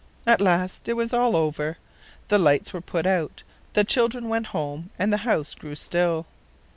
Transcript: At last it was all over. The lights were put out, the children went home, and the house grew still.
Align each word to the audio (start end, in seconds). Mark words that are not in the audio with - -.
At 0.25 0.41
last 0.41 0.89
it 0.89 0.93
was 0.95 1.13
all 1.13 1.35
over. 1.35 1.77
The 2.29 2.39
lights 2.39 2.73
were 2.73 2.81
put 2.81 3.05
out, 3.05 3.43
the 3.73 3.83
children 3.83 4.29
went 4.29 4.47
home, 4.47 4.89
and 4.97 5.13
the 5.13 5.17
house 5.29 5.53
grew 5.53 5.75
still. 5.75 6.25